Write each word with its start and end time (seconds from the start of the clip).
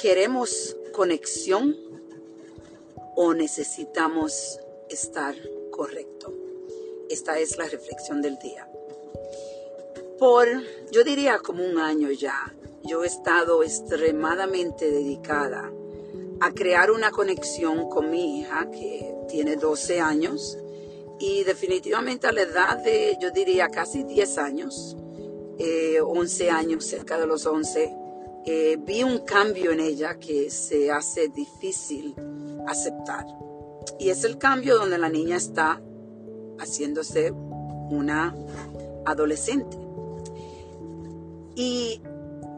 ¿Queremos 0.00 0.78
conexión 0.92 1.76
o 3.16 3.34
necesitamos 3.34 4.58
estar 4.88 5.34
correcto? 5.70 6.32
Esta 7.10 7.38
es 7.38 7.58
la 7.58 7.66
reflexión 7.66 8.22
del 8.22 8.38
día. 8.38 8.66
Por, 10.18 10.48
yo 10.90 11.04
diría 11.04 11.38
como 11.40 11.66
un 11.66 11.78
año 11.78 12.10
ya, 12.12 12.54
yo 12.82 13.04
he 13.04 13.08
estado 13.08 13.62
extremadamente 13.62 14.90
dedicada 14.90 15.70
a 16.40 16.50
crear 16.52 16.90
una 16.90 17.10
conexión 17.10 17.90
con 17.90 18.10
mi 18.10 18.40
hija 18.40 18.70
que 18.70 19.14
tiene 19.28 19.56
12 19.56 20.00
años 20.00 20.56
y 21.18 21.44
definitivamente 21.44 22.26
a 22.26 22.32
la 22.32 22.40
edad 22.40 22.78
de, 22.78 23.18
yo 23.20 23.32
diría, 23.32 23.68
casi 23.68 24.04
10 24.04 24.38
años, 24.38 24.96
11 25.58 26.46
eh, 26.46 26.50
años, 26.50 26.86
cerca 26.86 27.18
de 27.18 27.26
los 27.26 27.44
11, 27.44 27.94
eh, 28.46 28.78
vi 28.80 29.02
un 29.02 29.18
cambio 29.18 29.72
en 29.72 29.80
ella 29.80 30.18
que 30.18 30.50
se 30.50 30.90
hace 30.90 31.28
difícil 31.28 32.14
aceptar. 32.66 33.26
Y 33.98 34.10
es 34.10 34.24
el 34.24 34.38
cambio 34.38 34.78
donde 34.78 34.98
la 34.98 35.08
niña 35.08 35.36
está 35.36 35.80
haciéndose 36.58 37.32
una 37.32 38.34
adolescente. 39.04 39.76
Y 41.54 42.00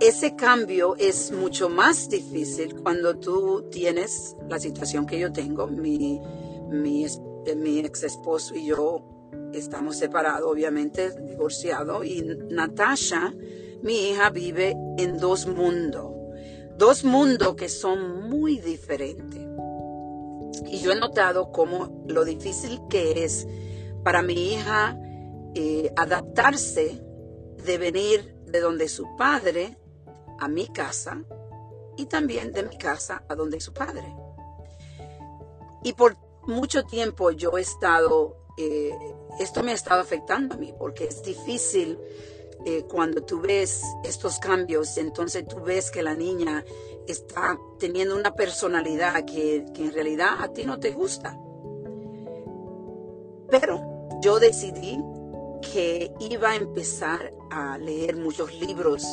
ese 0.00 0.36
cambio 0.36 0.96
es 0.96 1.32
mucho 1.32 1.68
más 1.68 2.08
difícil 2.08 2.74
cuando 2.82 3.18
tú 3.18 3.68
tienes 3.70 4.36
la 4.48 4.58
situación 4.58 5.06
que 5.06 5.18
yo 5.18 5.32
tengo. 5.32 5.66
Mi, 5.66 6.20
mi, 6.70 7.06
mi 7.56 7.78
ex 7.80 8.02
esposo 8.02 8.54
y 8.54 8.66
yo 8.66 9.04
estamos 9.52 9.96
separados, 9.96 10.50
obviamente, 10.50 11.10
divorciados. 11.22 12.04
Y 12.04 12.22
Natasha, 12.50 13.34
mi 13.82 14.10
hija, 14.10 14.30
vive 14.30 14.76
en 14.98 15.18
dos 15.18 15.46
mundos. 15.46 16.12
Dos 16.76 17.04
mundos 17.04 17.54
que 17.56 17.68
son 17.68 18.28
muy 18.28 18.58
diferentes. 18.58 19.42
Y 20.66 20.78
yo 20.78 20.92
he 20.92 20.96
notado 20.98 21.52
cómo 21.52 22.04
lo 22.08 22.24
difícil 22.24 22.80
que 22.88 23.24
es 23.24 23.46
para 24.02 24.22
mi 24.22 24.52
hija 24.52 24.98
eh, 25.54 25.92
adaptarse 25.96 27.02
de 27.64 27.78
venir 27.78 28.36
de 28.46 28.60
donde 28.60 28.88
su 28.88 29.16
padre 29.16 29.78
a 30.38 30.48
mi 30.48 30.66
casa 30.68 31.22
y 31.96 32.06
también 32.06 32.52
de 32.52 32.62
mi 32.62 32.78
casa 32.78 33.24
a 33.28 33.34
donde 33.34 33.60
su 33.60 33.72
padre. 33.72 34.14
Y 35.84 35.92
por 35.92 36.16
mucho 36.46 36.84
tiempo 36.84 37.30
yo 37.30 37.58
he 37.58 37.60
estado, 37.60 38.36
eh, 38.56 38.92
esto 39.38 39.62
me 39.62 39.72
ha 39.72 39.74
estado 39.74 40.00
afectando 40.00 40.54
a 40.54 40.58
mí 40.58 40.72
porque 40.78 41.04
es 41.04 41.22
difícil 41.22 41.98
eh, 42.64 42.84
cuando 42.88 43.22
tú 43.22 43.40
ves 43.40 43.82
estos 44.04 44.38
cambios, 44.38 44.96
entonces 44.96 45.46
tú 45.46 45.60
ves 45.60 45.90
que 45.90 46.02
la 46.02 46.14
niña 46.14 46.64
está 47.06 47.58
teniendo 47.78 48.16
una 48.16 48.34
personalidad 48.34 49.24
que, 49.24 49.64
que 49.74 49.84
en 49.84 49.92
realidad 49.92 50.36
a 50.40 50.52
ti 50.52 50.64
no 50.64 50.78
te 50.78 50.90
gusta. 50.90 51.38
Pero 53.50 53.80
yo 54.22 54.38
decidí 54.38 54.98
que 55.72 56.12
iba 56.20 56.50
a 56.50 56.56
empezar 56.56 57.32
a 57.50 57.78
leer 57.78 58.16
muchos 58.16 58.54
libros 58.60 59.04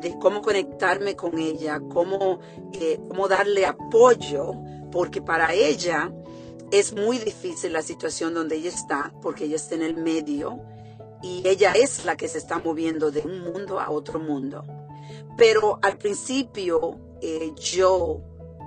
de 0.00 0.18
cómo 0.18 0.42
conectarme 0.42 1.16
con 1.16 1.38
ella, 1.38 1.80
cómo, 1.92 2.40
eh, 2.72 3.00
cómo 3.08 3.28
darle 3.28 3.66
apoyo, 3.66 4.52
porque 4.90 5.22
para 5.22 5.52
ella 5.52 6.12
es 6.70 6.94
muy 6.94 7.18
difícil 7.18 7.72
la 7.72 7.82
situación 7.82 8.34
donde 8.34 8.56
ella 8.56 8.70
está, 8.70 9.12
porque 9.22 9.44
ella 9.44 9.56
está 9.56 9.74
en 9.74 9.82
el 9.82 9.96
medio 9.96 10.60
y 11.26 11.42
ella 11.44 11.72
es 11.72 12.04
la 12.04 12.16
que 12.16 12.28
se 12.28 12.38
está 12.38 12.60
moviendo 12.60 13.10
de 13.10 13.20
un 13.20 13.40
mundo 13.40 13.80
a 13.80 13.90
otro 13.90 14.20
mundo. 14.20 14.64
Pero 15.36 15.78
al 15.82 15.98
principio 15.98 16.98
eh, 17.20 17.52
yo 17.56 18.20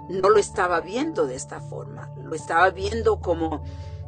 no 0.09 0.29
lo 0.29 0.37
estaba 0.37 0.81
viendo 0.81 1.25
de 1.25 1.35
esta 1.35 1.61
forma, 1.61 2.13
lo 2.21 2.35
estaba 2.35 2.69
viendo 2.71 3.21
como 3.21 3.63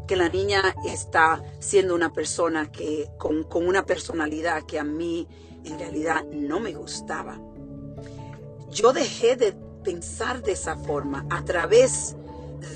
que 0.05 0.15
la 0.17 0.27
niña 0.27 0.75
está 0.85 1.41
siendo 1.59 1.95
una 1.95 2.11
persona 2.11 2.71
que 2.71 3.09
con, 3.17 3.43
con 3.43 3.67
una 3.67 3.85
personalidad 3.85 4.63
que 4.63 4.79
a 4.79 4.83
mí 4.83 5.27
en 5.63 5.79
realidad 5.79 6.25
no 6.25 6.59
me 6.59 6.73
gustaba. 6.73 7.39
Yo 8.69 8.91
dejé 8.91 9.37
de 9.37 9.53
pensar 9.83 10.41
de 10.41 10.51
esa 10.53 10.75
forma 10.75 11.25
a 11.29 11.45
través 11.45 12.15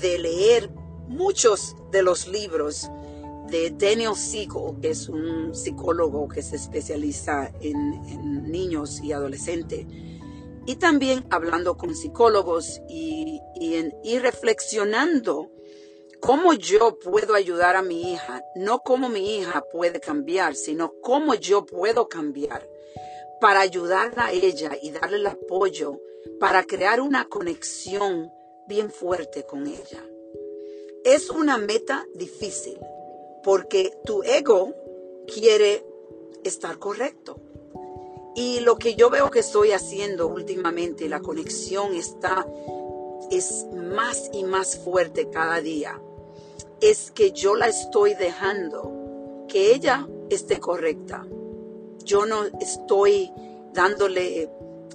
de 0.00 0.18
leer 0.18 0.70
muchos 1.06 1.76
de 1.90 2.02
los 2.02 2.28
libros 2.28 2.90
de 3.50 3.70
Daniel 3.70 4.14
Siegel, 4.14 4.80
que 4.80 4.90
es 4.90 5.08
un 5.08 5.54
psicólogo 5.54 6.28
que 6.28 6.42
se 6.42 6.56
especializa 6.56 7.52
en, 7.60 8.50
niños 8.50 9.00
y 9.02 9.12
adolescentes, 9.12 9.86
y 10.66 10.76
también 10.76 11.26
hablando 11.30 11.76
con 11.76 11.94
psicólogos 11.94 12.80
y, 12.88 13.40
y 14.02 14.18
reflexionando 14.18 15.50
cómo 16.20 16.54
yo 16.54 16.98
puedo 16.98 17.34
ayudar 17.34 17.76
a 17.76 17.82
mi 17.82 18.12
hija, 18.12 18.42
no 18.56 18.80
cómo 18.80 19.08
mi 19.08 19.36
hija 19.36 19.64
puede 19.72 20.00
cambiar, 20.00 20.54
sino 20.54 20.94
cómo 21.00 21.34
yo 21.34 21.66
puedo 21.66 22.08
cambiar 22.08 22.68
para 23.40 23.60
ayudarla 23.60 24.26
a 24.26 24.32
ella 24.32 24.76
y 24.80 24.90
darle 24.90 25.18
el 25.18 25.26
apoyo 25.26 26.00
para 26.40 26.64
crear 26.64 27.00
una 27.00 27.28
conexión 27.28 28.32
bien 28.66 28.90
fuerte 28.90 29.44
con 29.44 29.66
ella. 29.66 30.02
Es 31.04 31.30
una 31.30 31.58
meta 31.58 32.04
difícil 32.14 32.78
porque 33.46 33.92
tu 34.04 34.22
ego 34.22 34.74
quiere 35.26 35.86
estar 36.44 36.78
correcto. 36.78 37.40
Y 38.34 38.60
lo 38.60 38.76
que 38.76 38.94
yo 38.94 39.08
veo 39.08 39.30
que 39.30 39.38
estoy 39.38 39.70
haciendo 39.70 40.26
últimamente, 40.26 41.08
la 41.08 41.20
conexión 41.20 41.94
está 41.94 42.46
es 43.30 43.64
más 43.72 44.28
y 44.34 44.44
más 44.44 44.76
fuerte 44.76 45.30
cada 45.30 45.62
día. 45.62 45.98
Es 46.82 47.10
que 47.10 47.32
yo 47.32 47.54
la 47.54 47.68
estoy 47.68 48.12
dejando 48.12 49.46
que 49.48 49.72
ella 49.74 50.06
esté 50.28 50.60
correcta 50.60 51.24
yo 52.06 52.24
no 52.24 52.44
estoy 52.60 53.30
dándole 53.74 54.48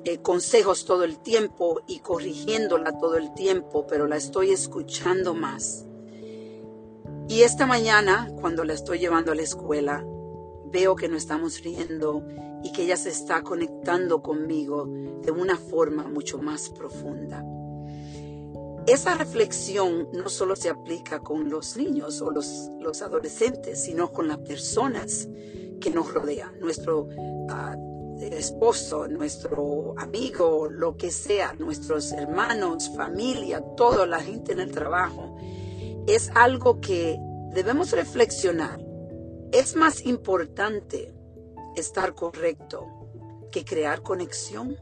eh, 0.06 0.18
consejos 0.23 0.85
todo 0.85 1.03
el 1.03 1.19
tiempo 1.19 1.81
y 1.85 2.00
corrigiéndola 2.00 2.97
todo 2.97 3.18
el 3.18 3.33
tiempo, 3.33 3.85
pero 3.85 4.07
la 4.07 4.16
estoy 4.16 4.51
escuchando 4.51 5.35
más. 5.35 5.85
Y 7.31 7.44
esta 7.44 7.66
mañana, 7.66 8.28
cuando 8.42 8.66
la 8.66 8.74
estoy 8.74 9.00
llevando 9.00 9.31
a 9.31 9.36
la 9.36 9.42
escuela, 9.42 10.06
veo 10.66 10.97
que 10.97 11.08
nos 11.08 11.19
estamos 11.19 11.64
riendo 11.64 12.25
y 12.62 12.74
que 12.74 12.84
ella 12.84 12.97
se 12.97 13.08
está 13.08 13.42
conectando 13.42 14.22
conmigo 14.22 14.86
de 15.24 15.31
una 15.31 15.56
forma 15.56 16.03
mucho 16.09 16.40
más 16.40 16.69
profunda. 16.72 17.42
Esa 18.86 19.16
reflexión 19.16 20.09
no 20.12 20.28
solo 20.28 20.58
se 20.58 20.68
aplica 20.68 21.22
con 21.22 21.50
los 21.50 21.78
niños 21.78 22.22
o 22.22 22.31
los, 22.31 23.02
adolescentes, 23.02 23.81
sino 23.81 24.12
con 24.12 24.28
las 24.28 24.40
personas 24.40 25.30
que 25.80 25.90
nos 25.90 26.13
rodea, 26.13 26.52
nuestro 26.59 27.08
ah, 27.50 27.78
esposo, 28.19 29.08
nuestro 29.08 29.94
amigo, 29.98 30.68
lo 30.69 30.98
que 30.98 31.09
sea, 31.12 31.53
nuestros 31.53 32.12
hermanos, 32.12 32.92
familia, 32.94 33.63
toda 33.78 34.06
la 34.06 34.19
gente 34.19 34.52
en 34.52 34.59
el 34.59 34.72
trabajo, 34.74 35.38
es 36.07 36.31
algo 36.35 36.81
que 36.81 37.17
debemos 37.53 37.91
reflexionar. 37.91 38.79
Es 39.51 39.75
más 39.75 40.06
importante 40.06 41.13
estar 41.75 42.16
correcto 42.16 42.88
que 43.51 43.66
crear 43.66 44.01
conexión. 44.01 44.78